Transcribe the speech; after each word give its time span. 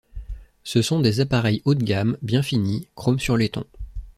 Ce 0.63 0.81
sont 0.81 0.99
des 0.99 1.19
appareils 1.19 1.61
haut 1.63 1.75
de 1.75 1.83
gamme, 1.83 2.17
bien 2.23 2.41
finis, 2.41 2.87
chrome 2.95 3.19
sur 3.19 3.37
laiton. 3.37 3.65